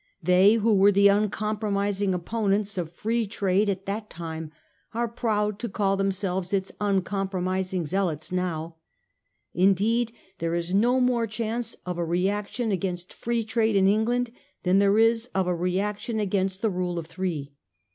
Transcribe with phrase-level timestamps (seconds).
[0.23, 4.51] They who were the uncompromising opponents of Free Trade at that time
[4.95, 8.77] are proud to call themselves its uncompromising zealots now.
[9.53, 14.31] Indeed, there is no more chance of a reaction against Free Trade in England
[14.63, 17.53] than there is of a reaction against the rule of three.